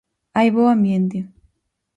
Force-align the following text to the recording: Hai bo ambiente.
Hai 0.37 0.47
bo 0.55 0.63
ambiente. 0.75 1.17